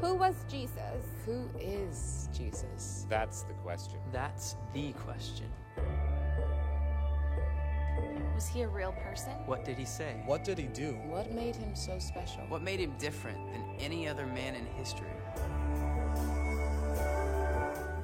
[0.00, 0.76] Who was Jesus?
[1.24, 3.06] Who is Jesus?
[3.08, 3.98] That's the question.
[4.12, 5.46] That's the question.
[8.34, 9.32] Was he a real person?
[9.46, 10.22] What did he say?
[10.26, 10.92] What did he do?
[11.06, 12.42] What made him so special?
[12.48, 15.08] What made him different than any other man in history?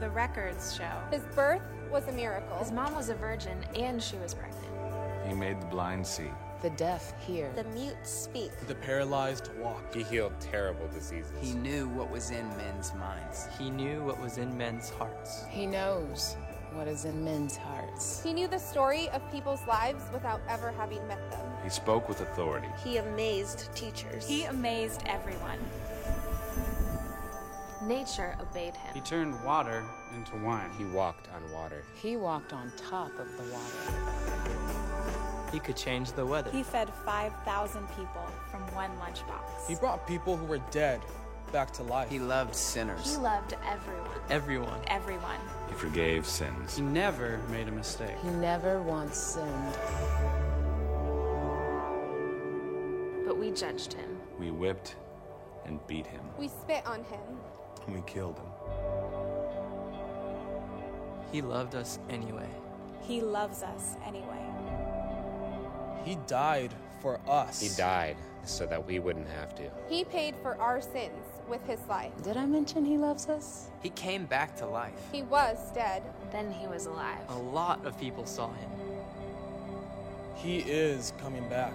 [0.01, 0.99] The records show.
[1.13, 2.59] His birth was a miracle.
[2.59, 5.29] His mom was a virgin and she was pregnant.
[5.29, 6.31] He made the blind see.
[6.63, 7.51] The deaf hear.
[7.57, 8.53] The mute speak.
[8.69, 9.93] The paralyzed walk.
[9.93, 11.33] He healed terrible diseases.
[11.41, 13.49] He knew what was in men's minds.
[13.59, 15.45] He knew what was in men's hearts.
[15.51, 16.37] He knows
[16.75, 18.23] what is in men's hearts.
[18.23, 21.45] He knew the story of people's lives without ever having met them.
[21.65, 22.69] He spoke with authority.
[22.85, 24.25] He amazed teachers.
[24.25, 25.59] He amazed everyone.
[27.85, 28.95] Nature obeyed him.
[28.95, 29.83] He turned water
[30.15, 30.71] into wine.
[30.79, 31.83] He walked on water.
[32.01, 34.92] He walked on top of the water.
[35.53, 36.51] He could change the weather.
[36.51, 39.69] He fed 5,000 people from one lunchbox.
[39.69, 41.01] He brought people who were dead
[41.53, 42.09] back to life.
[42.09, 43.15] He loved sinners.
[43.15, 44.11] He loved everyone.
[44.31, 44.81] Everyone.
[44.87, 45.41] Everyone.
[45.69, 46.77] He forgave sins.
[46.77, 48.17] He never made a mistake.
[48.23, 49.77] He never once sinned.
[53.27, 54.19] But we judged him.
[54.39, 54.97] We whipped
[55.67, 56.23] and beat him.
[56.39, 57.21] We spit on him.
[57.87, 58.47] And We killed him.
[61.31, 62.49] He loved us anyway.
[63.03, 64.52] He loves us anyway.
[66.05, 67.61] He died for us.
[67.61, 69.63] He died so that we wouldn't have to.
[69.89, 72.11] He paid for our sins with his life.
[72.23, 73.69] Did I mention he loves us?
[73.83, 74.99] He came back to life.
[75.13, 76.03] He was dead.
[76.33, 77.19] Then he was alive.
[77.29, 78.71] A lot of people saw him.
[80.35, 81.73] He is coming back.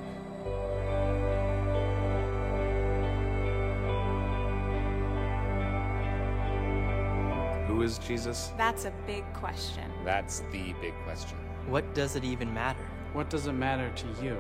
[7.68, 8.52] Who is Jesus?
[8.58, 9.90] That's a big question.
[10.04, 11.38] That's the big question.
[11.68, 12.86] What does it even matter?
[13.18, 14.40] What does it matter to you?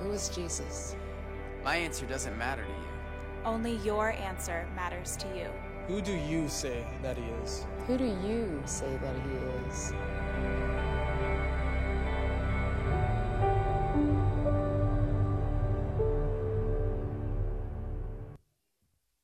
[0.00, 0.94] Who is Jesus?
[1.64, 3.46] My answer doesn't matter to you.
[3.46, 5.46] Only your answer matters to you.
[5.86, 7.64] Who do you say that he is?
[7.86, 9.30] Who do you say that he
[9.70, 9.94] is?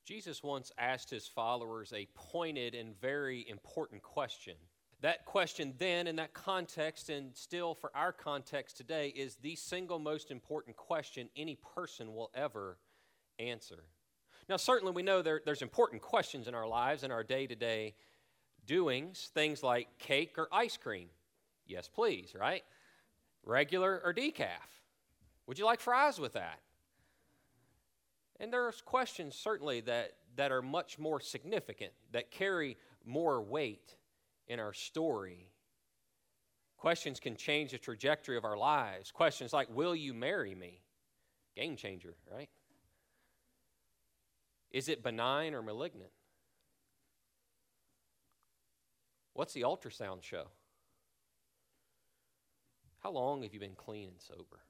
[0.07, 4.55] Jesus once asked his followers a pointed and very important question.
[5.03, 9.99] That question, then, in that context, and still for our context today, is the single
[9.99, 12.79] most important question any person will ever
[13.39, 13.85] answer.
[14.49, 17.55] Now, certainly, we know there, there's important questions in our lives and our day to
[17.55, 17.95] day
[18.67, 21.09] doings, things like cake or ice cream.
[21.67, 22.63] Yes, please, right?
[23.45, 24.83] Regular or decaf.
[25.47, 26.61] Would you like fries with that?
[28.41, 33.97] And there's questions certainly that, that are much more significant, that carry more weight
[34.49, 35.49] in our story.
[36.77, 39.11] Questions can change the trajectory of our lives.
[39.11, 40.83] Questions like, Will you marry me?
[41.57, 42.51] Game changer, right?
[44.71, 46.11] Is it benign or malignant?
[49.33, 50.49] What's the ultrasound show?
[53.03, 54.61] How long have you been clean and sober?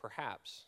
[0.00, 0.64] Perhaps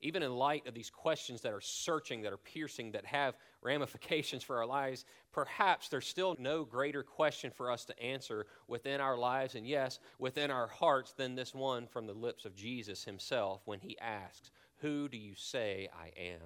[0.00, 4.42] even in light of these questions that are searching, that are piercing, that have ramifications
[4.42, 9.16] for our lives, perhaps there's still no greater question for us to answer within our
[9.16, 13.62] lives and, yes, within our hearts than this one from the lips of Jesus himself
[13.64, 16.40] when he asks, Who do you say I am?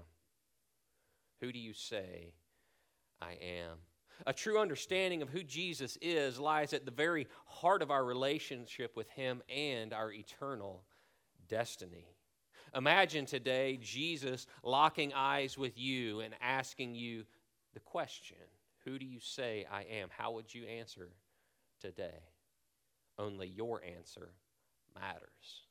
[1.40, 2.32] Who do you say
[3.20, 3.78] I am?
[4.26, 8.96] A true understanding of who Jesus is lies at the very heart of our relationship
[8.96, 10.84] with him and our eternal
[11.48, 12.06] destiny.
[12.74, 17.24] Imagine today Jesus locking eyes with you and asking you
[17.74, 18.36] the question
[18.84, 20.08] Who do you say I am?
[20.10, 21.08] How would you answer
[21.80, 22.22] today?
[23.18, 24.30] Only your answer
[24.94, 25.66] matters.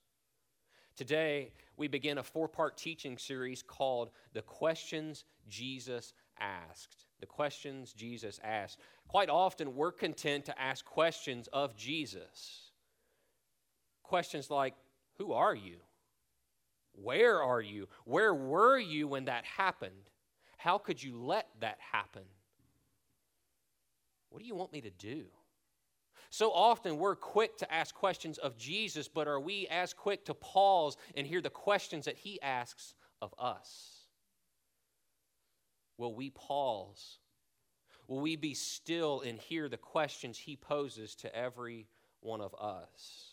[0.95, 7.05] Today, we begin a four part teaching series called The Questions Jesus Asked.
[7.19, 8.77] The Questions Jesus Asked.
[9.07, 12.71] Quite often, we're content to ask questions of Jesus.
[14.03, 14.75] Questions like,
[15.17, 15.77] Who are you?
[16.93, 17.87] Where are you?
[18.05, 20.09] Where were you when that happened?
[20.57, 22.23] How could you let that happen?
[24.29, 25.25] What do you want me to do?
[26.29, 30.33] So often we're quick to ask questions of Jesus, but are we as quick to
[30.33, 34.07] pause and hear the questions that he asks of us?
[35.97, 37.19] Will we pause?
[38.07, 41.87] Will we be still and hear the questions he poses to every
[42.21, 43.30] one of us?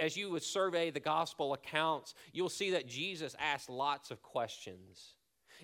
[0.00, 5.14] As you would survey the gospel accounts, you'll see that Jesus asked lots of questions.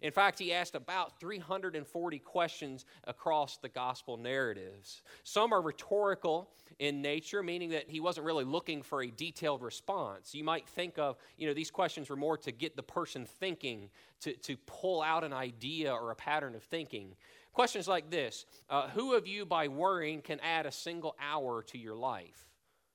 [0.02, 5.02] In fact, he asked about 340 questions across the gospel narratives.
[5.22, 10.34] Some are rhetorical in nature, meaning that he wasn't really looking for a detailed response.
[10.34, 13.90] You might think of, you know, these questions were more to get the person thinking,
[14.22, 17.14] to, to pull out an idea or a pattern of thinking.
[17.52, 21.78] Questions like this uh, Who of you, by worrying, can add a single hour to
[21.78, 22.48] your life?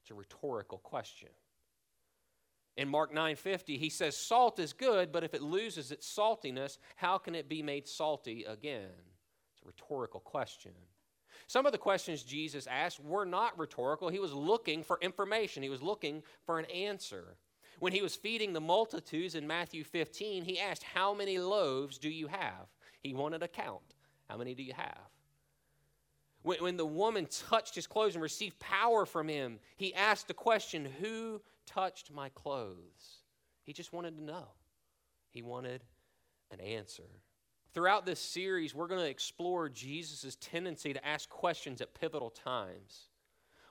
[0.09, 1.29] It's a rhetorical question.
[2.77, 7.19] In Mark 9:50, he says salt is good, but if it loses its saltiness, how
[7.19, 8.89] can it be made salty again?
[9.53, 10.73] It's a rhetorical question.
[11.45, 14.09] Some of the questions Jesus asked were not rhetorical.
[14.09, 15.61] He was looking for information.
[15.61, 17.37] He was looking for an answer.
[17.77, 22.09] When he was feeding the multitudes in Matthew 15, he asked, "How many loaves do
[22.09, 22.67] you have?"
[22.99, 23.93] He wanted a count.
[24.27, 25.11] How many do you have?
[26.49, 30.33] When, when the woman touched his clothes and received power from him, he asked the
[30.33, 33.19] question, Who touched my clothes?
[33.61, 34.47] He just wanted to know.
[35.29, 35.83] He wanted
[36.49, 37.03] an answer.
[37.75, 43.09] Throughout this series, we're going to explore Jesus' tendency to ask questions at pivotal times.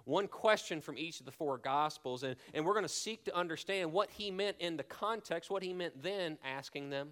[0.04, 3.36] One question from each of the four Gospels, and, and we're going to seek to
[3.36, 7.08] understand what he meant in the context, what he meant then asking them,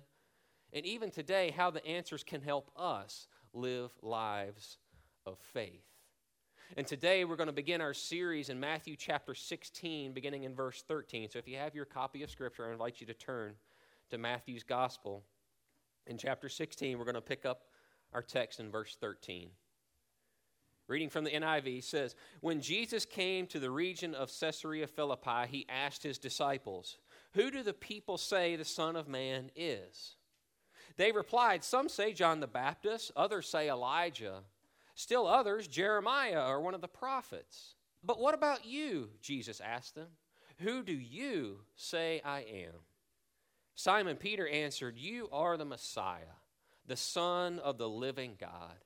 [0.73, 4.79] and even today, how the answers can help us live lives
[5.27, 5.83] of faith.
[6.77, 10.85] And today we're going to begin our series in Matthew chapter 16, beginning in verse
[10.87, 11.31] 13.
[11.31, 13.55] So if you have your copy of Scripture, I invite you to turn
[14.11, 15.23] to Matthew's Gospel.
[16.07, 17.63] In chapter 16, we're going to pick up
[18.13, 19.51] our text in verse 13.
[20.89, 25.67] Reading from the NIV says, When Jesus came to the region of Caesarea Philippi, he
[25.69, 26.99] asked his disciples,
[27.33, 30.15] Who do the people say the Son of Man is?
[30.97, 34.43] They replied, Some say John the Baptist, others say Elijah
[34.97, 37.75] Still others, Jeremiah or one of the prophets.
[38.03, 39.11] But what about you?
[39.21, 40.09] Jesus asked them.
[40.61, 42.73] Who do you say I am?
[43.75, 46.39] Simon Peter answered, You are the Messiah,
[46.87, 48.77] the Son of the living God.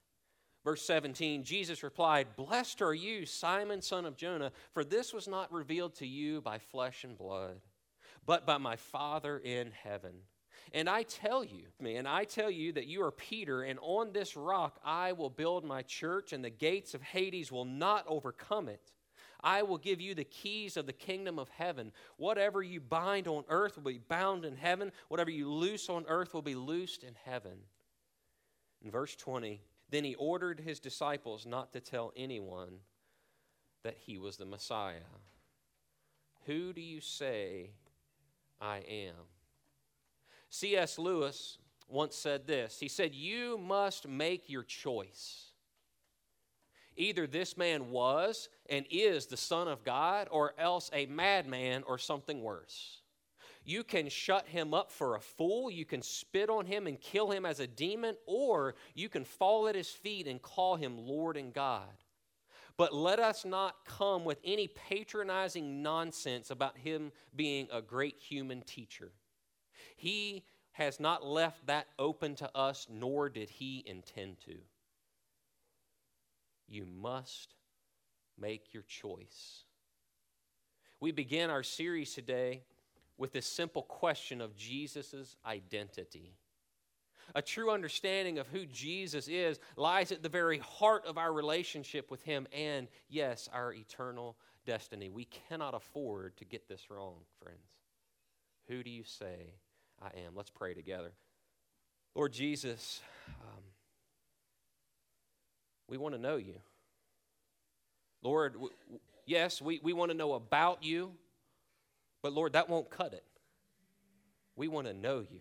[0.64, 5.52] Verse 17, Jesus replied, Blessed are you, Simon, son of Jonah, for this was not
[5.52, 7.60] revealed to you by flesh and blood,
[8.26, 10.14] but by my Father in heaven.
[10.72, 14.36] And I tell you, and I tell you that you are Peter, and on this
[14.36, 18.92] rock I will build my church, and the gates of Hades will not overcome it.
[19.42, 21.92] I will give you the keys of the kingdom of heaven.
[22.18, 24.92] Whatever you bind on earth will be bound in heaven.
[25.08, 27.58] Whatever you loose on earth will be loosed in heaven.
[28.82, 32.80] In verse 20, then he ordered his disciples not to tell anyone
[33.82, 35.00] that he was the Messiah.
[36.46, 37.70] Who do you say
[38.60, 39.14] I am?
[40.50, 40.98] C.S.
[40.98, 45.46] Lewis once said this He said, You must make your choice.
[46.96, 51.96] Either this man was and is the Son of God, or else a madman or
[51.96, 53.00] something worse.
[53.64, 57.30] You can shut him up for a fool, you can spit on him and kill
[57.30, 61.36] him as a demon, or you can fall at his feet and call him Lord
[61.36, 61.88] and God.
[62.76, 68.62] But let us not come with any patronizing nonsense about him being a great human
[68.62, 69.12] teacher.
[70.00, 74.56] He has not left that open to us, nor did He intend to.
[76.66, 77.54] You must
[78.40, 79.64] make your choice.
[81.00, 82.62] We begin our series today
[83.18, 86.32] with this simple question of Jesus' identity.
[87.34, 92.10] A true understanding of who Jesus is lies at the very heart of our relationship
[92.10, 95.10] with Him and, yes, our eternal destiny.
[95.10, 97.58] We cannot afford to get this wrong, friends.
[98.68, 99.56] Who do you say
[100.02, 100.34] I am.
[100.34, 101.12] Let's pray together.
[102.14, 103.62] Lord Jesus, um,
[105.88, 106.56] we want to know you.
[108.22, 111.12] Lord, w- w- yes, we, we want to know about you,
[112.22, 113.24] but Lord, that won't cut it.
[114.56, 115.40] We want to know you.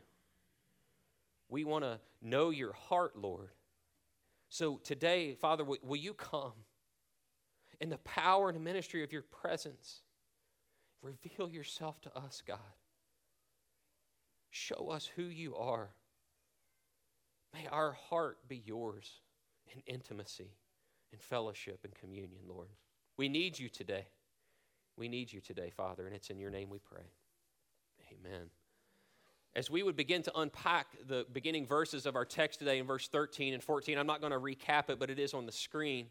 [1.50, 3.50] We want to know your heart, Lord.
[4.50, 6.54] So today, Father, will, will you come
[7.80, 10.02] in the power and ministry of your presence?
[11.02, 12.60] Reveal yourself to us, God.
[14.50, 15.90] Show us who you are.
[17.54, 19.22] May our heart be yours
[19.74, 20.52] in intimacy,
[21.12, 22.70] in fellowship, and communion, Lord.
[23.18, 24.08] We need you today.
[24.98, 27.06] We need you today, Father, and it's in your name we pray.
[28.12, 28.50] Amen.
[29.56, 33.08] As we would begin to unpack the beginning verses of our text today in verse
[33.08, 36.08] 13 and 14, I'm not going to recap it, but it is on the screen.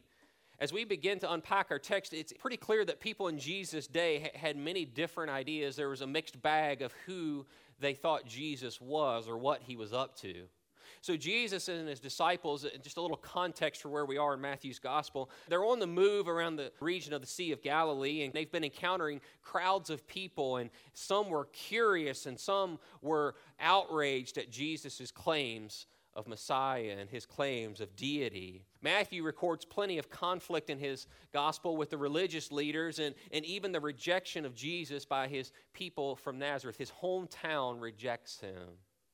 [0.59, 4.33] As we begin to unpack our text, it's pretty clear that people in Jesus' day
[4.35, 5.77] had many different ideas.
[5.77, 7.47] There was a mixed bag of who
[7.81, 10.45] they thought Jesus was or what he was up to.
[11.01, 14.79] So, Jesus and his disciples, just a little context for where we are in Matthew's
[14.79, 18.51] gospel, they're on the move around the region of the Sea of Galilee, and they've
[18.51, 25.13] been encountering crowds of people, and some were curious and some were outraged at Jesus'
[25.13, 25.87] claims
[26.19, 28.65] of Messiah and his claims of deity.
[28.83, 33.71] Matthew records plenty of conflict in his gospel with the religious leaders and, and even
[33.71, 36.77] the rejection of Jesus by his people from Nazareth.
[36.77, 38.69] His hometown rejects him.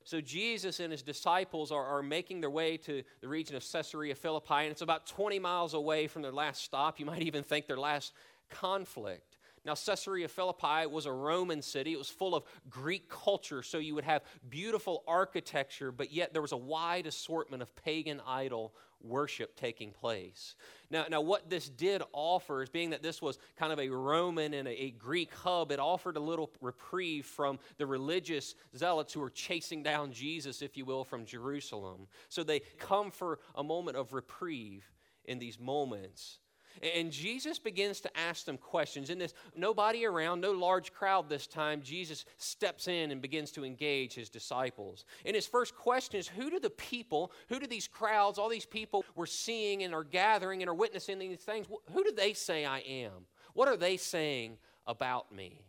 [0.04, 4.14] So Jesus and his disciples are, are making their way to the region of Caesarea
[4.14, 6.98] Philippi, and it's about 20 miles away from their last stop.
[6.98, 8.14] You might even think their last
[8.50, 9.33] conflict.
[9.64, 11.92] Now, Caesarea Philippi was a Roman city.
[11.92, 16.42] It was full of Greek culture, so you would have beautiful architecture, but yet there
[16.42, 20.54] was a wide assortment of pagan idol worship taking place.
[20.90, 24.54] Now, now what this did offer is being that this was kind of a Roman
[24.54, 29.20] and a, a Greek hub, it offered a little reprieve from the religious zealots who
[29.20, 32.06] were chasing down Jesus, if you will, from Jerusalem.
[32.28, 34.90] So they come for a moment of reprieve
[35.24, 36.38] in these moments.
[36.82, 39.10] And Jesus begins to ask them questions.
[39.10, 43.64] In this nobody around, no large crowd this time, Jesus steps in and begins to
[43.64, 45.04] engage his disciples.
[45.24, 48.66] And his first question is Who do the people, who do these crowds, all these
[48.66, 52.64] people we're seeing and are gathering and are witnessing these things, who do they say
[52.64, 53.26] I am?
[53.54, 55.62] What are they saying about me?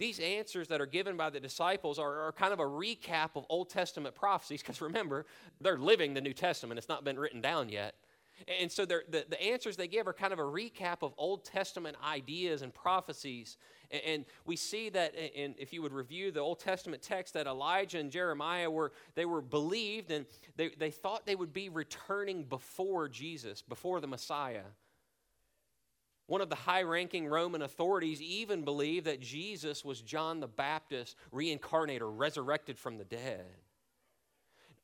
[0.00, 3.44] These answers that are given by the disciples are, are kind of a recap of
[3.50, 5.26] Old Testament prophecies, because remember,
[5.60, 6.78] they're living the New Testament.
[6.78, 7.96] It's not been written down yet.
[8.60, 11.96] And so the, the answers they give are kind of a recap of Old Testament
[12.04, 13.56] ideas and prophecies.
[13.90, 17.46] And, and we see that, and if you would review the Old Testament text, that
[17.46, 22.44] Elijah and Jeremiah were, they were believed and they, they thought they would be returning
[22.44, 24.64] before Jesus, before the Messiah.
[26.26, 31.16] One of the high ranking Roman authorities even believed that Jesus was John the Baptist
[31.32, 33.46] reincarnated resurrected from the dead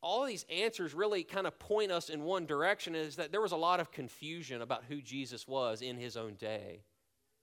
[0.01, 3.51] all these answers really kind of point us in one direction is that there was
[3.51, 6.83] a lot of confusion about who Jesus was in his own day.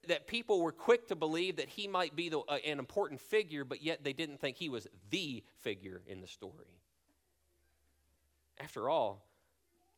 [0.07, 3.65] That people were quick to believe that he might be the, uh, an important figure,
[3.65, 6.79] but yet they didn't think he was the figure in the story.
[8.59, 9.25] After all,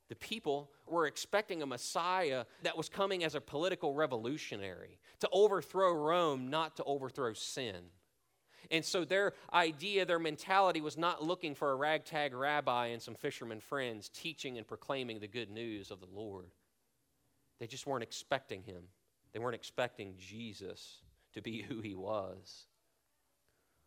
[0.08, 5.92] the people were expecting a Messiah that was coming as a political revolutionary to overthrow
[5.92, 7.76] Rome, not to overthrow sin.
[8.70, 13.14] And so their idea, their mentality was not looking for a ragtag rabbi and some
[13.14, 16.50] fishermen friends teaching and proclaiming the good news of the Lord.
[17.58, 18.82] They just weren't expecting him.
[19.32, 20.98] They weren't expecting Jesus
[21.32, 22.66] to be who he was.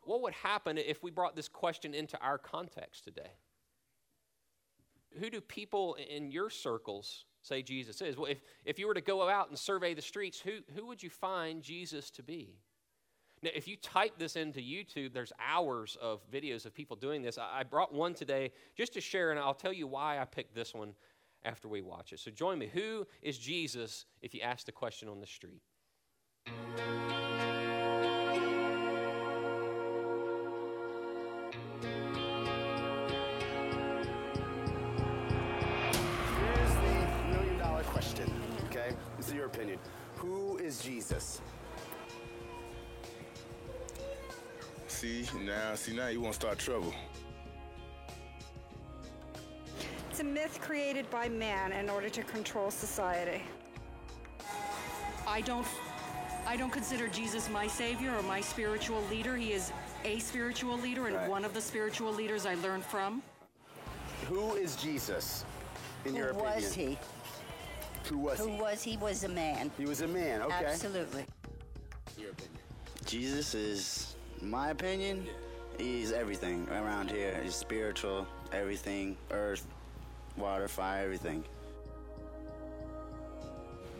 [0.03, 3.33] What would happen if we brought this question into our context today?
[5.19, 8.17] Who do people in your circles say Jesus is?
[8.17, 11.03] Well, if, if you were to go out and survey the streets, who, who would
[11.03, 12.55] you find Jesus to be?
[13.43, 17.39] Now, if you type this into YouTube, there's hours of videos of people doing this.
[17.39, 20.75] I brought one today just to share, and I'll tell you why I picked this
[20.75, 20.93] one
[21.43, 22.19] after we watch it.
[22.19, 22.69] So join me.
[22.71, 25.63] Who is Jesus if you ask the question on the street?
[26.45, 26.55] Here's
[36.75, 38.31] the million dollar question,
[38.65, 38.95] okay?
[39.17, 39.79] This is your opinion.
[40.17, 41.41] Who is Jesus?
[45.01, 46.93] See now, see now you want to start trouble.
[50.11, 53.41] It's a myth created by man in order to control society.
[55.27, 55.65] I don't
[56.45, 59.35] I don't consider Jesus my savior or my spiritual leader.
[59.35, 59.71] He is
[60.05, 61.27] a spiritual leader and Right.
[61.27, 63.23] one of the spiritual leaders I learned from.
[64.27, 65.45] Who is Jesus,
[66.05, 66.51] in Who your opinion?
[66.53, 66.97] Who was he?
[68.07, 68.61] Who was Who he?
[68.61, 68.97] was he?
[68.97, 69.71] Was a man.
[69.79, 70.65] He was a man, okay.
[70.65, 71.25] Absolutely.
[72.19, 72.59] Your opinion.
[73.05, 74.10] Jesus is, in
[74.41, 75.25] my opinion,
[75.77, 77.39] he's everything around here.
[77.43, 79.65] He's spiritual, everything, earth,
[80.37, 81.43] water, fire, everything.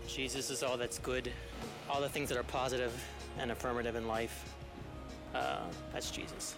[0.07, 1.31] Jesus is all that's good,
[1.89, 2.91] all the things that are positive
[3.39, 4.45] and affirmative in life.
[5.33, 5.59] Uh,
[5.93, 6.55] that's Jesus.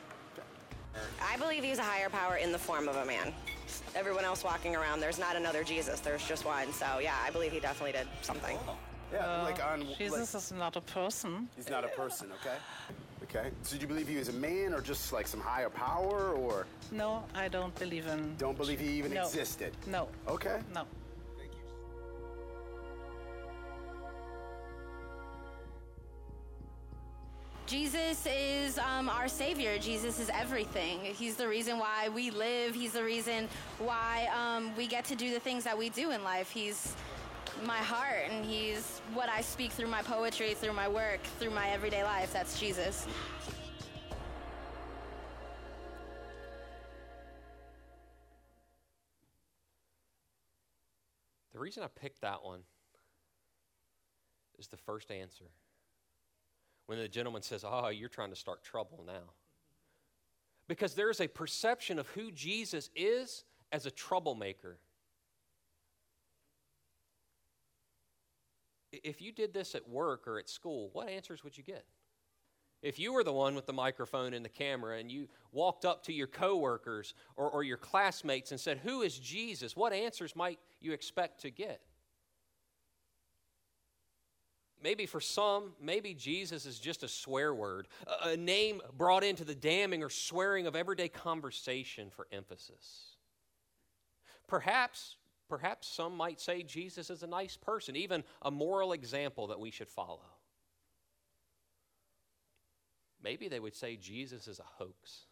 [1.21, 3.33] I believe he's a higher power in the form of a man.
[3.95, 6.71] Everyone else walking around, there's not another Jesus, there's just one.
[6.71, 8.57] So, yeah, I believe he definitely did something.
[9.11, 9.85] Yeah, Uh, like on.
[9.97, 11.47] Jesus like, is not a person.
[11.55, 12.55] he's not a person, okay?
[13.35, 13.49] Okay.
[13.63, 16.67] So do you believe he was a man or just like some higher power or
[16.91, 18.35] No, I don't believe in.
[18.37, 19.23] don't believe he even No.
[19.25, 19.75] existed?
[19.87, 20.07] No.
[20.27, 20.59] Okay.
[20.73, 20.83] No.
[21.39, 21.59] Thank you.
[27.65, 29.77] Jesus is um, our Savior.
[29.79, 30.99] Jesus is everything.
[31.01, 32.75] He's the reason why we live.
[32.75, 33.47] He's the reason
[33.79, 36.51] why um, we get to do the things that we do in life.
[36.51, 36.93] He's
[37.65, 41.69] my heart, and He's what I speak through my poetry, through my work, through my
[41.69, 42.33] everyday life.
[42.33, 43.07] That's Jesus.
[51.53, 52.61] The reason I picked that one
[54.57, 55.45] is the first answer.
[56.87, 59.31] When the gentleman says, Oh, you're trying to start trouble now.
[60.67, 64.79] Because there is a perception of who Jesus is as a troublemaker.
[69.03, 71.85] If you did this at work or at school, what answers would you get?
[72.83, 76.03] If you were the one with the microphone and the camera and you walked up
[76.03, 79.75] to your coworkers or, or your classmates and said, Who is Jesus?
[79.75, 81.81] What answers might you expect to get?
[84.83, 89.45] Maybe for some, maybe Jesus is just a swear word, a, a name brought into
[89.45, 93.15] the damning or swearing of everyday conversation for emphasis.
[94.45, 95.15] Perhaps,
[95.53, 99.69] perhaps some might say Jesus is a nice person, even a moral example that we
[99.69, 100.25] should follow.
[103.23, 105.27] Maybe they would say Jesus is a hoax,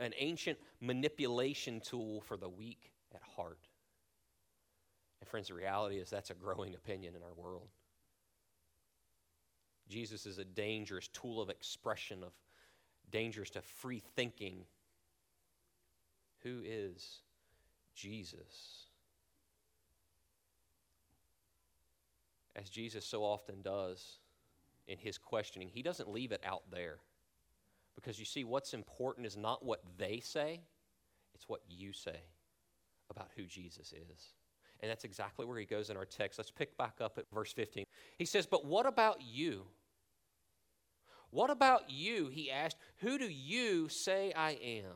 [0.00, 3.68] an ancient manipulation tool for the weak at heart.
[5.20, 7.68] And, friends, the reality is that's a growing opinion in our world.
[9.88, 12.32] Jesus is a dangerous tool of expression, of
[13.12, 14.64] dangerous to free thinking.
[16.42, 17.20] Who is
[17.98, 18.86] Jesus?
[22.54, 24.18] As Jesus so often does
[24.86, 26.98] in his questioning, he doesn't leave it out there.
[27.94, 30.60] Because you see, what's important is not what they say,
[31.34, 32.20] it's what you say
[33.10, 34.34] about who Jesus is.
[34.80, 36.38] And that's exactly where he goes in our text.
[36.38, 37.84] Let's pick back up at verse 15.
[38.16, 39.62] He says, But what about you?
[41.30, 42.28] What about you?
[42.28, 44.94] He asked, Who do you say I am?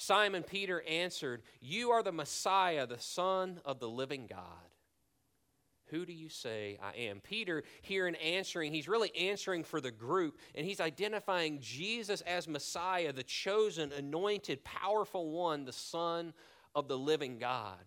[0.00, 4.40] Simon Peter answered, You are the Messiah, the Son of the living God.
[5.90, 7.20] Who do you say I am?
[7.20, 12.48] Peter, here in answering, he's really answering for the group, and he's identifying Jesus as
[12.48, 16.32] Messiah, the chosen, anointed, powerful one, the Son
[16.74, 17.78] of the living God.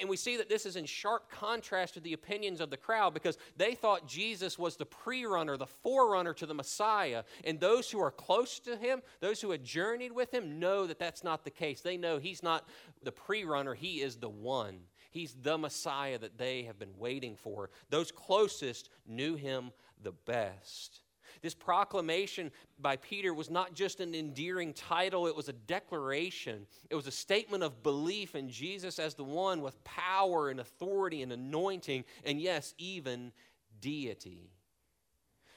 [0.00, 3.14] And we see that this is in sharp contrast to the opinions of the crowd
[3.14, 7.24] because they thought Jesus was the pre runner, the forerunner to the Messiah.
[7.44, 10.98] And those who are close to him, those who had journeyed with him, know that
[10.98, 11.80] that's not the case.
[11.80, 12.68] They know he's not
[13.02, 14.80] the pre runner, he is the one.
[15.10, 17.68] He's the Messiah that they have been waiting for.
[17.90, 19.70] Those closest knew him
[20.02, 21.01] the best.
[21.42, 26.66] This proclamation by Peter was not just an endearing title, it was a declaration.
[26.88, 31.20] It was a statement of belief in Jesus as the one with power and authority
[31.22, 33.32] and anointing, and yes, even
[33.80, 34.50] deity.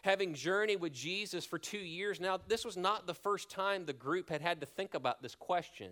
[0.02, 3.94] Having journeyed with Jesus for two years now, this was not the first time the
[3.94, 5.92] group had had to think about this question.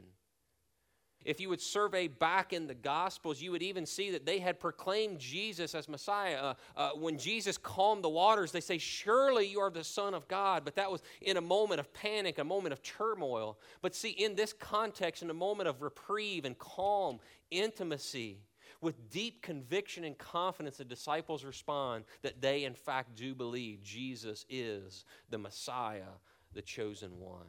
[1.25, 4.59] If you would survey back in the Gospels, you would even see that they had
[4.59, 6.37] proclaimed Jesus as Messiah.
[6.37, 10.27] Uh, uh, when Jesus calmed the waters, they say, Surely you are the Son of
[10.27, 10.63] God.
[10.65, 13.57] But that was in a moment of panic, a moment of turmoil.
[13.81, 17.19] But see, in this context, in a moment of reprieve and calm,
[17.51, 18.39] intimacy,
[18.81, 24.45] with deep conviction and confidence, the disciples respond that they, in fact, do believe Jesus
[24.49, 26.19] is the Messiah,
[26.53, 27.47] the chosen one.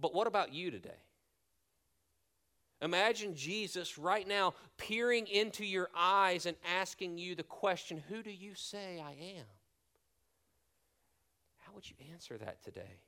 [0.00, 1.02] But what about you today?
[2.82, 8.30] Imagine Jesus right now peering into your eyes and asking you the question Who do
[8.30, 9.46] you say I am?
[11.58, 13.00] How would you answer that today?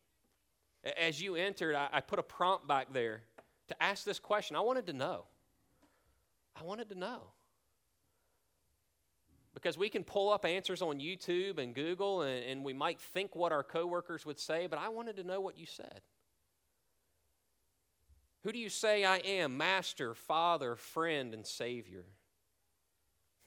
[0.99, 3.23] As you entered, I, I put a prompt back there
[3.69, 4.57] to ask this question.
[4.57, 5.25] I wanted to know.
[6.59, 7.21] I wanted to know.
[9.55, 13.35] Because we can pull up answers on YouTube and Google, and, and we might think
[13.35, 16.01] what our coworkers would say, but I wanted to know what you said.
[18.49, 19.59] Who do you say I am?
[19.59, 22.07] Master, Father, friend, and Savior.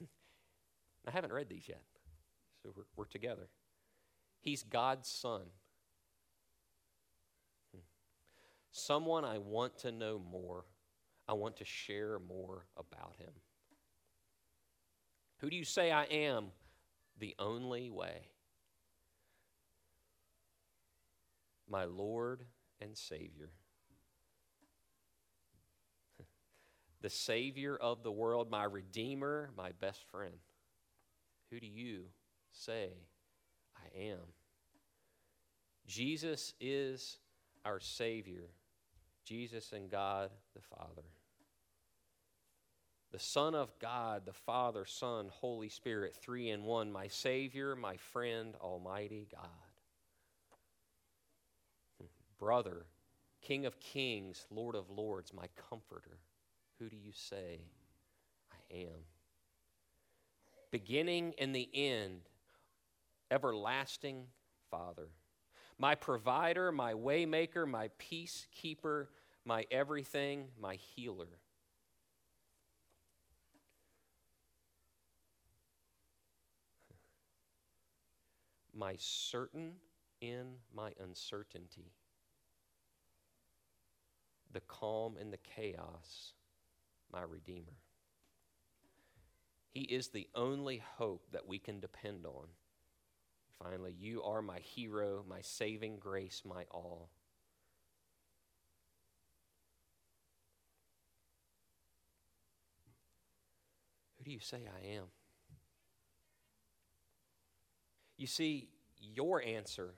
[1.08, 1.82] I haven't read these yet,
[2.62, 3.48] so we're, we're together.
[4.42, 5.40] He's God's Son.
[8.70, 10.66] Someone I want to know more.
[11.26, 13.32] I want to share more about him.
[15.38, 16.52] Who do you say I am?
[17.18, 18.28] The only way.
[21.68, 22.44] my Lord
[22.80, 23.50] and Savior.
[27.02, 30.34] The Savior of the world, my Redeemer, my best friend.
[31.50, 32.04] Who do you
[32.52, 32.90] say
[33.76, 34.20] I am?
[35.86, 37.18] Jesus is
[37.64, 38.48] our Savior,
[39.24, 41.02] Jesus and God the Father.
[43.10, 47.96] The Son of God, the Father, Son, Holy Spirit, three in one, my Savior, my
[47.96, 49.50] friend, Almighty God.
[52.38, 52.86] Brother,
[53.42, 56.18] King of Kings, Lord of Lords, my Comforter.
[56.82, 57.60] Who do you say
[58.50, 59.04] I am?
[60.72, 62.22] Beginning and the end,
[63.30, 64.24] everlasting
[64.68, 65.06] Father.
[65.78, 69.06] My provider, my waymaker, my peacekeeper,
[69.44, 71.38] my everything, my healer.
[78.74, 79.74] My certain
[80.20, 81.92] in my uncertainty.
[84.52, 86.32] The calm in the chaos,
[87.12, 87.78] my Redeemer.
[89.70, 92.48] He is the only hope that we can depend on.
[93.62, 97.10] Finally, you are my hero, my saving grace, my all.
[104.18, 105.04] Who do you say I am?
[108.16, 108.68] You see,
[109.00, 109.94] your answer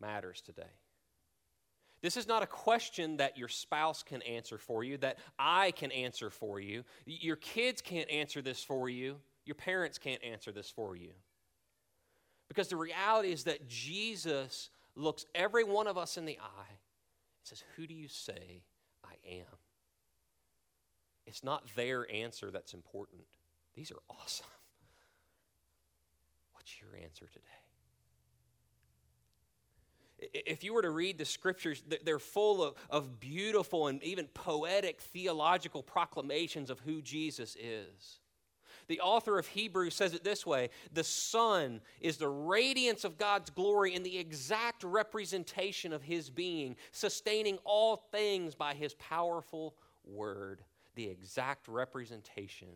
[0.00, 0.62] matters today.
[2.00, 5.90] This is not a question that your spouse can answer for you, that I can
[5.90, 6.84] answer for you.
[7.06, 9.16] Your kids can't answer this for you.
[9.44, 11.10] Your parents can't answer this for you.
[12.48, 16.78] Because the reality is that Jesus looks every one of us in the eye and
[17.42, 18.62] says, Who do you say
[19.04, 19.58] I am?
[21.26, 23.22] It's not their answer that's important.
[23.74, 24.46] These are awesome.
[26.52, 27.67] What's your answer today?
[30.18, 35.00] If you were to read the scriptures, they're full of, of beautiful and even poetic
[35.00, 38.18] theological proclamations of who Jesus is.
[38.88, 43.50] The author of Hebrews says it this way The Son is the radiance of God's
[43.50, 50.62] glory and the exact representation of His being, sustaining all things by His powerful word.
[50.94, 52.68] The exact representation.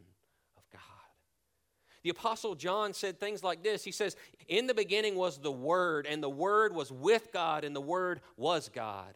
[2.02, 4.16] The Apostle John said things like this He says,
[4.48, 8.20] In the beginning was the Word, and the Word was with God, and the Word
[8.36, 9.14] was God.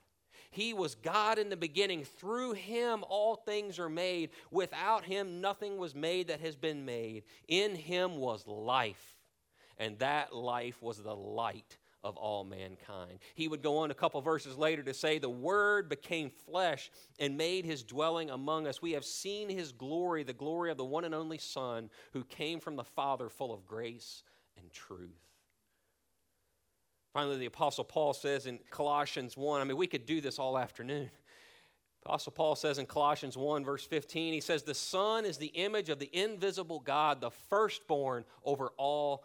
[0.51, 2.05] He was God in the beginning.
[2.05, 4.31] Through him, all things are made.
[4.51, 7.25] Without him, nothing was made that has been made.
[7.47, 9.17] In him was life,
[9.77, 13.19] and that life was the light of all mankind.
[13.35, 17.37] He would go on a couple verses later to say, The Word became flesh and
[17.37, 18.81] made his dwelling among us.
[18.81, 22.61] We have seen his glory, the glory of the one and only Son who came
[22.61, 24.23] from the Father, full of grace
[24.57, 25.11] and truth.
[27.13, 30.57] Finally, the Apostle Paul says in Colossians 1, I mean, we could do this all
[30.57, 31.11] afternoon.
[32.05, 35.89] Apostle Paul says in Colossians 1, verse 15, he says, The Son is the image
[35.89, 39.25] of the invisible God, the firstborn over all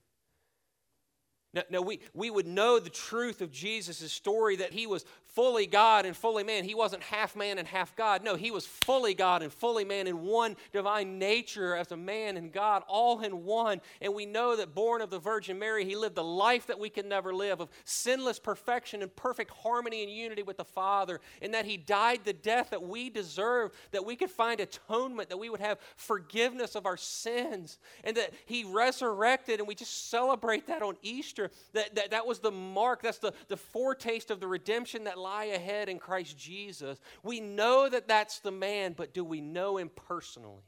[1.53, 5.65] Now, now we, we would know the truth of Jesus' story that he was fully
[5.65, 6.63] God and fully man.
[6.63, 8.23] He wasn't half man and half God.
[8.23, 12.35] No, he was fully God and fully man in one divine nature as a man
[12.37, 13.81] and God, all in one.
[14.01, 16.89] And we know that born of the Virgin Mary, he lived a life that we
[16.89, 21.21] could never live of sinless perfection and perfect harmony and unity with the Father.
[21.41, 25.37] And that he died the death that we deserve, that we could find atonement, that
[25.37, 27.79] we would have forgiveness of our sins.
[28.03, 31.40] And that he resurrected, and we just celebrate that on Easter.
[31.73, 35.45] That, that, that was the mark, that's the, the foretaste of the redemption that lie
[35.45, 36.99] ahead in Christ Jesus.
[37.23, 40.63] We know that that's the man, but do we know him personally?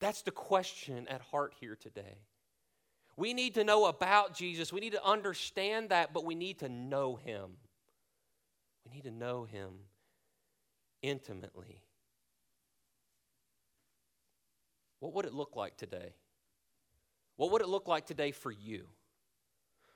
[0.00, 2.18] That's the question at heart here today.
[3.16, 4.72] We need to know about Jesus.
[4.72, 7.50] We need to understand that, but we need to know him.
[8.84, 9.70] We need to know him
[11.02, 11.82] intimately.
[15.00, 16.14] What would it look like today?
[17.36, 18.86] What would it look like today for you?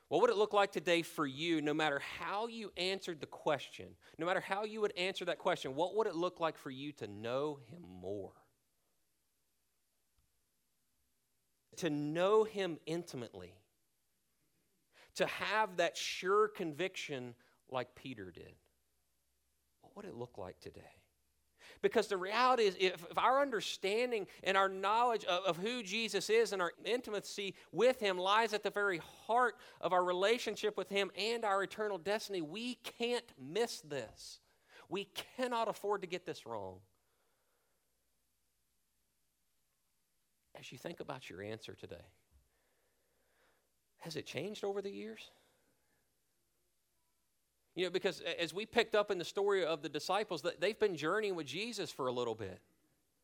[0.08, 3.86] What would it look like today for you, no matter how you answered the question,
[4.18, 6.92] no matter how you would answer that question, what would it look like for you
[6.92, 8.32] to know Him more?
[11.78, 13.54] To know Him intimately,
[15.16, 17.34] to have that sure conviction
[17.68, 18.54] like Peter did.
[19.80, 20.82] What would it look like today?
[21.86, 26.28] Because the reality is, if, if our understanding and our knowledge of, of who Jesus
[26.28, 30.88] is and our intimacy with Him lies at the very heart of our relationship with
[30.88, 34.40] Him and our eternal destiny, we can't miss this.
[34.88, 36.78] We cannot afford to get this wrong.
[40.58, 41.94] As you think about your answer today,
[43.98, 45.30] has it changed over the years?
[47.76, 50.96] You know, because as we picked up in the story of the disciples, they've been
[50.96, 52.58] journeying with Jesus for a little bit.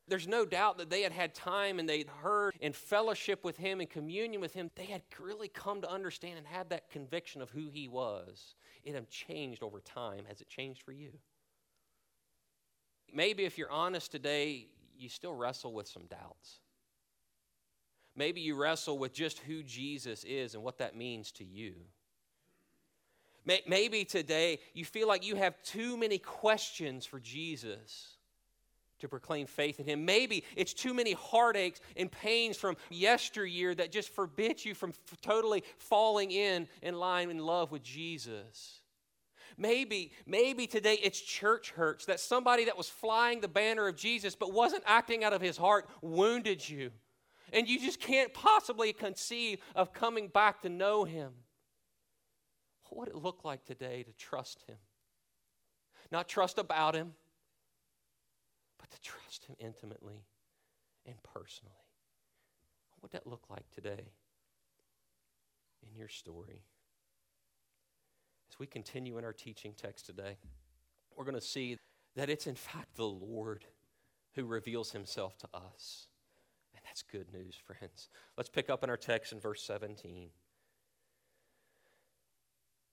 [0.07, 3.79] There's no doubt that they had had time and they'd heard in fellowship with Him
[3.79, 4.69] and communion with Him.
[4.75, 8.53] They had really come to understand and had that conviction of who He was.
[8.83, 10.25] It had changed over time.
[10.27, 11.13] Has it changed for you?
[13.11, 16.59] Maybe if you're honest today, you still wrestle with some doubts.
[18.15, 21.73] Maybe you wrestle with just who Jesus is and what that means to you.
[23.45, 28.13] Maybe today you feel like you have too many questions for Jesus
[28.99, 30.05] to proclaim faith in Him.
[30.05, 35.21] Maybe it's too many heartaches and pains from yesteryear that just forbid you from f-
[35.21, 38.79] totally falling in in line in love with Jesus.
[39.57, 44.35] Maybe, maybe today it's church hurts that somebody that was flying the banner of Jesus
[44.35, 46.91] but wasn't acting out of his heart wounded you.
[47.51, 51.33] And you just can't possibly conceive of coming back to know him.
[52.93, 54.75] What would it look like today to trust Him?
[56.11, 57.13] Not trust about Him,
[58.77, 60.27] but to trust Him intimately
[61.07, 61.73] and personally.
[62.91, 64.11] What would that look like today
[65.81, 66.61] in your story?
[68.51, 70.37] As we continue in our teaching text today,
[71.17, 71.79] we're going to see
[72.15, 73.65] that it's in fact the Lord
[74.35, 76.09] who reveals Himself to us.
[76.75, 78.09] And that's good news, friends.
[78.37, 80.29] Let's pick up in our text in verse 17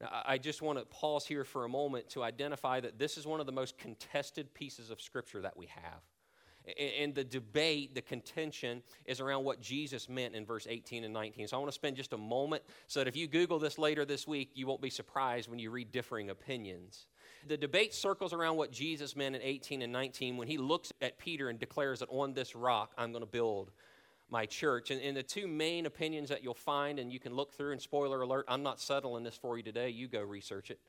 [0.00, 3.40] I just want to pause here for a moment to identify that this is one
[3.40, 6.00] of the most contested pieces of Scripture that we have.
[6.78, 11.48] And the debate, the contention is around what Jesus meant in verse 18 and 19.
[11.48, 14.06] So I want to spend just a moment so that if you Google this later
[14.06, 17.06] this week, you won't be surprised when you read differing opinions.
[17.46, 21.18] The debate circles around what Jesus meant in 18 and 19 when he looks at
[21.18, 23.70] Peter and declares that on this rock I'm going to build
[24.34, 24.90] my church.
[24.90, 27.80] And, and, the two main opinions that you'll find, and you can look through, and
[27.80, 29.90] spoiler alert, I'm not settling this for you today.
[29.90, 30.80] You go research it.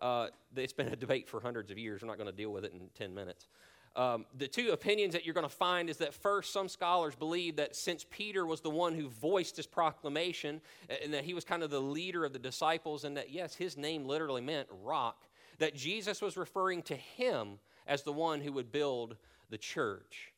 [0.00, 2.02] Uh, it's been a debate for hundreds of years.
[2.02, 3.48] We're not going to deal with it in 10 minutes.
[3.96, 7.56] Um, the two opinions that you're going to find is that first, some scholars believe
[7.56, 10.60] that since Peter was the one who voiced his proclamation,
[11.02, 13.78] and that he was kind of the leader of the disciples, and that yes, his
[13.78, 15.24] name literally meant rock,
[15.58, 19.16] that Jesus was referring to him as the one who would build
[19.48, 20.31] the church.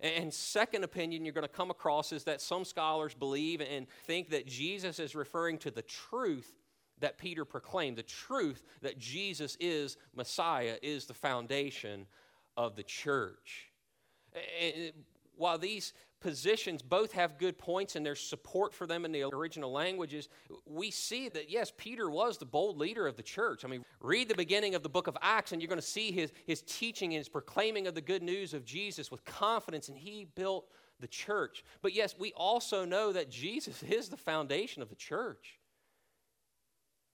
[0.00, 4.30] And second opinion you're going to come across is that some scholars believe and think
[4.30, 6.54] that Jesus is referring to the truth
[7.00, 7.96] that Peter proclaimed.
[7.96, 12.06] The truth that Jesus is Messiah is the foundation
[12.56, 13.70] of the church.
[14.60, 14.92] And
[15.36, 19.72] while these positions both have good points and there's support for them in the original
[19.72, 20.28] languages,
[20.66, 23.64] we see that, yes, Peter was the bold leader of the church.
[23.64, 26.12] I mean, read the beginning of the book of Acts, and you're going to see
[26.12, 29.96] his, his teaching and his proclaiming of the good news of Jesus with confidence, and
[29.96, 30.66] he built
[31.00, 31.64] the church.
[31.82, 35.59] But yes, we also know that Jesus is the foundation of the church.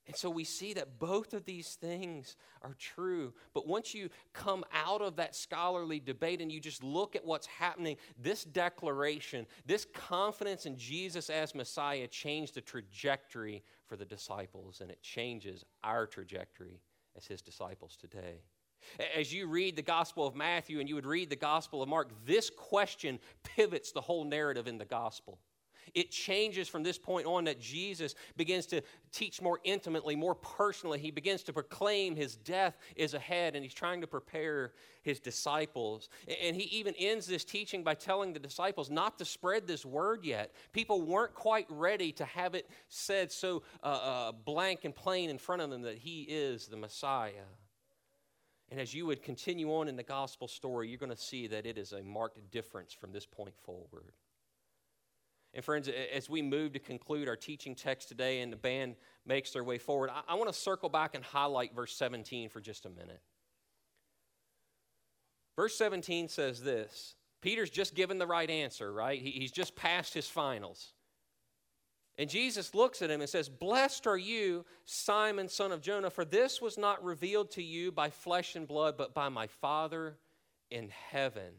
[0.07, 3.35] And so we see that both of these things are true.
[3.55, 7.47] But once you come out of that scholarly debate and you just look at what's
[7.47, 14.81] happening, this declaration, this confidence in Jesus as Messiah changed the trajectory for the disciples,
[14.81, 16.81] and it changes our trajectory
[17.17, 18.43] as his disciples today.
[19.17, 22.11] As you read the Gospel of Matthew and you would read the Gospel of Mark,
[22.25, 25.41] this question pivots the whole narrative in the Gospel.
[25.95, 30.99] It changes from this point on that Jesus begins to teach more intimately, more personally.
[30.99, 34.73] He begins to proclaim his death is ahead, and he's trying to prepare
[35.03, 36.09] his disciples.
[36.43, 40.25] And he even ends this teaching by telling the disciples not to spread this word
[40.25, 40.53] yet.
[40.73, 45.39] People weren't quite ready to have it said so uh, uh, blank and plain in
[45.39, 47.47] front of them that he is the Messiah.
[48.71, 51.67] And as you would continue on in the gospel story, you're going to see that
[51.67, 54.13] it is a marked difference from this point forward.
[55.57, 59.53] And, friends, as we move to conclude our teaching text today and the band makes
[59.53, 62.85] their way forward, I, I want to circle back and highlight verse 17 for just
[62.85, 63.23] a minute.
[65.57, 69.19] Verse 17 says this Peter's just given the right answer, right?
[69.19, 70.93] He, he's just passed his finals.
[72.19, 76.27] And Jesus looks at him and says, Blessed are you, Simon, son of Jonah, for
[76.27, 80.19] this was not revealed to you by flesh and blood, but by my Father
[80.71, 81.55] in heaven.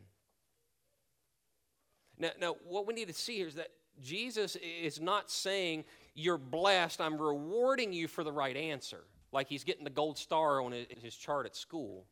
[2.19, 3.69] Now, now what we need to see here is that
[4.01, 9.63] Jesus is not saying, You're blessed, I'm rewarding you for the right answer, like he's
[9.63, 12.05] getting the gold star on his chart at school.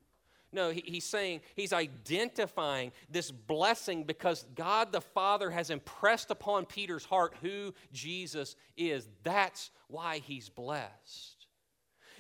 [0.51, 7.03] No, he's saying, he's identifying this blessing because God the Father has impressed upon Peter's
[7.03, 9.09] heart who Jesus is.
[9.23, 11.47] That's why he's blessed.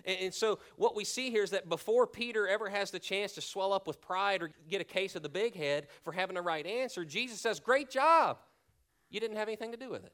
[0.03, 3.41] And, so, what we see here is that before Peter ever has the chance to
[3.41, 6.41] swell up with pride or get a case of the big head for having the
[6.41, 8.37] right answer, Jesus says, Great job.
[9.15, 10.11] You didn't have anything to do with it.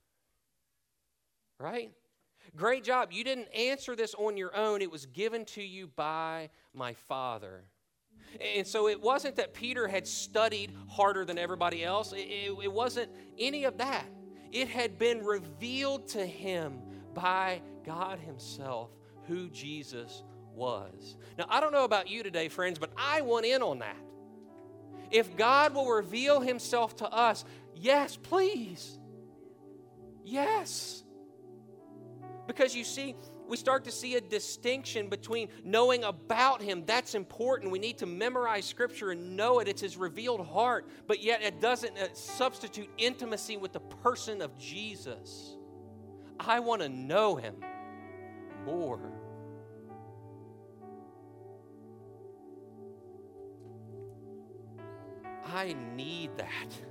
[1.57, 1.91] Right?
[2.55, 3.11] Great job.
[3.11, 7.63] You didn't answer this on your own, it was given to you by my Father.
[8.55, 12.71] And so it wasn't that Peter had studied harder than everybody else, it, it, it,
[12.71, 13.09] wasn't
[13.39, 14.05] any of that.
[14.51, 16.83] It had been revealed to him
[17.15, 18.91] by God Himself
[19.27, 20.21] who Jesus
[20.53, 21.17] was.
[21.39, 23.97] Now, I don't know about you today, friends, but I want in on that.
[25.11, 27.43] If God will reveal Himself to us,
[27.81, 28.97] yes, please.
[30.23, 31.03] Yes.
[32.47, 33.15] Because you see,
[33.47, 36.83] we start to see a distinction between knowing about Him.
[36.85, 37.71] That's important.
[37.71, 39.67] We need to memorize Scripture and know it.
[39.67, 44.57] It's His revealed heart, but yet it doesn't uh, substitute intimacy with the person of
[44.57, 45.57] Jesus.
[46.39, 47.55] I want to know Him
[48.65, 49.11] more.
[55.45, 56.90] I need that.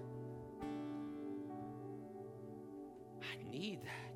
[3.51, 4.11] Need that.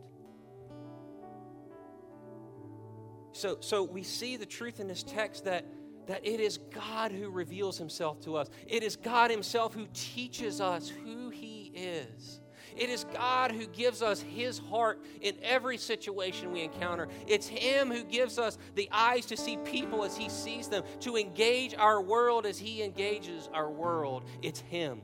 [3.32, 5.66] So, so we see the truth in this text that,
[6.06, 8.48] that it is God who reveals himself to us.
[8.66, 12.40] It is God himself who teaches us who he is.
[12.76, 17.08] It is God who gives us His heart in every situation we encounter.
[17.26, 21.16] It's Him who gives us the eyes to see people as He sees them, to
[21.16, 24.24] engage our world as He engages our world.
[24.42, 25.02] It's Him.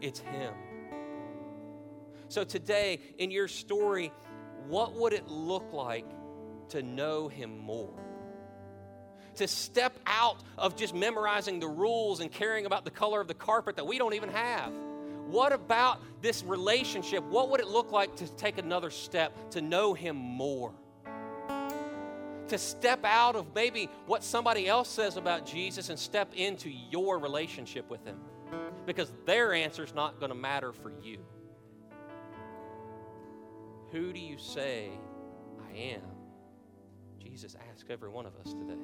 [0.00, 0.54] It's Him.
[2.30, 4.10] So, today, in your story,
[4.66, 6.06] what would it look like
[6.70, 7.92] to know Him more.
[9.36, 13.34] To step out of just memorizing the rules and caring about the color of the
[13.34, 14.72] carpet that we don't even have.
[15.26, 17.22] What about this relationship?
[17.24, 20.72] What would it look like to take another step to know Him more?
[22.48, 27.18] To step out of maybe what somebody else says about Jesus and step into your
[27.18, 28.18] relationship with Him.
[28.86, 31.18] Because their answer is not going to matter for you.
[33.92, 34.90] Who do you say
[35.58, 36.02] I am?
[37.18, 38.80] Jesus asks every one of us today.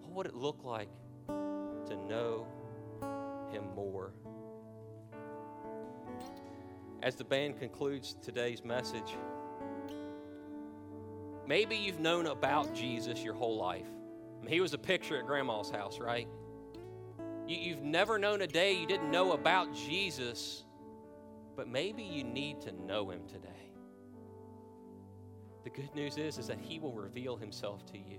[0.00, 0.88] What would it look like
[1.28, 2.46] to know
[3.50, 4.12] Him more?
[7.02, 9.16] As the band concludes today's message,
[11.46, 13.88] maybe you've known about Jesus your whole life.
[14.46, 16.28] He was a picture at grandma's house, right?
[17.48, 20.64] You, have never known a day you didn't know about Jesus,
[21.56, 23.72] but maybe you need to know him today.
[25.64, 28.18] The good news is, is that He will reveal Himself to you.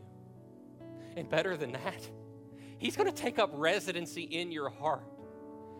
[1.17, 2.09] And better than that,
[2.77, 5.05] He's going to take up residency in your heart.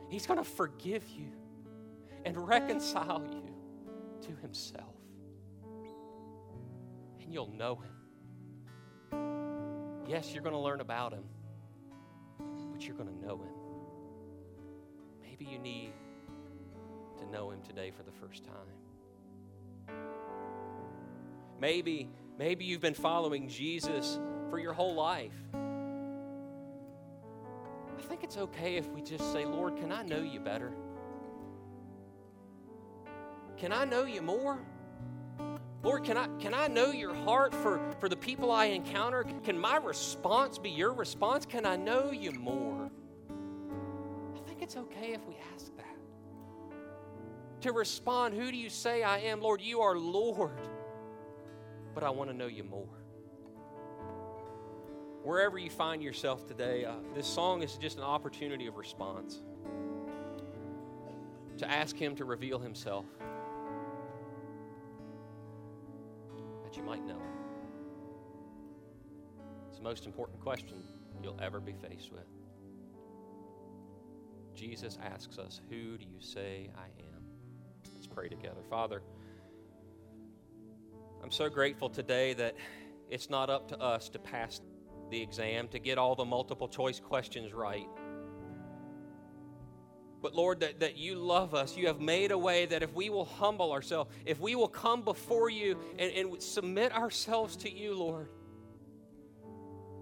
[0.09, 1.31] He's going to forgive you
[2.25, 3.55] and reconcile you
[4.21, 4.95] to Himself.
[7.21, 7.91] And you'll know Him.
[10.07, 11.23] Yes, you're going to learn about Him,
[12.71, 13.53] but you're going to know Him.
[15.21, 15.93] Maybe you need
[17.23, 19.95] to know Him today for the first time.
[21.59, 25.33] Maybe, maybe you've been following Jesus for your whole life.
[27.97, 30.73] I think it's okay if we just say, Lord, can I know you better?
[33.57, 34.59] Can I know you more?
[35.83, 39.25] Lord, can I, can I know your heart for, for the people I encounter?
[39.43, 41.45] Can my response be your response?
[41.45, 42.89] Can I know you more?
[44.36, 45.92] I think it's okay if we ask that.
[47.64, 49.41] To respond, who do you say I am?
[49.41, 50.59] Lord, you are Lord
[51.93, 52.88] but I want to know you more.
[55.24, 59.41] Wherever you find yourself today, uh, this song is just an opportunity of response
[61.57, 63.05] to ask Him to reveal Himself
[66.64, 67.22] that you might know.
[69.70, 70.84] It's the most important question
[71.22, 72.28] you'll ever be faced with.
[74.53, 77.12] Jesus asks us, Who do you say I am?
[78.14, 78.61] Pray together.
[78.70, 79.01] Father,
[81.24, 82.55] I'm so grateful today that
[83.09, 84.61] it's not up to us to pass
[85.09, 87.88] the exam, to get all the multiple choice questions right.
[90.22, 91.76] But Lord, that, that you love us.
[91.76, 95.01] You have made a way that if we will humble ourselves, if we will come
[95.01, 98.30] before you and, and submit ourselves to you, Lord,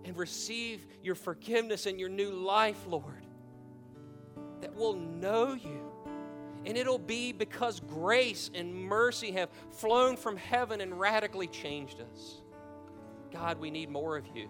[0.04, 3.26] and receive your forgiveness and your new life, Lord,
[4.60, 5.91] that we'll know you.
[6.66, 12.42] And it'll be because grace and mercy have flown from heaven and radically changed us.
[13.32, 14.50] God, we need more of you.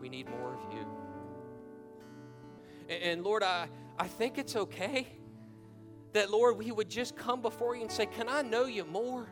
[0.00, 0.86] We need more of you.
[2.88, 3.68] And, Lord, I,
[3.98, 5.06] I think it's okay
[6.12, 9.28] that, Lord, we would just come before you and say, Can I know you more?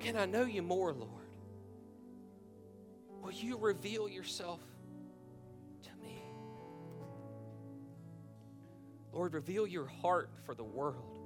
[0.00, 1.10] Can I know you more, Lord?
[3.20, 4.60] Will you reveal yourself
[9.12, 11.18] Lord, reveal your heart for the world,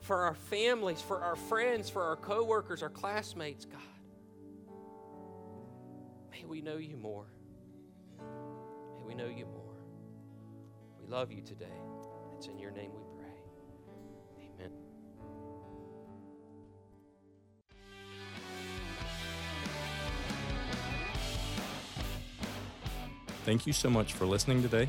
[0.00, 3.80] for our families, for our friends, for our coworkers, our classmates, God.
[6.30, 7.26] May we know you more.
[8.96, 9.64] May we know you more.
[11.00, 11.66] We love you today.
[12.36, 13.26] It's in your name we pray.
[14.54, 14.70] Amen.
[23.44, 24.88] Thank you so much for listening today.